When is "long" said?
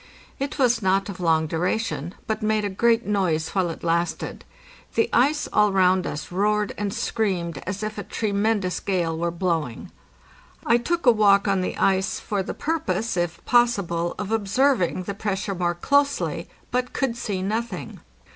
1.19-1.45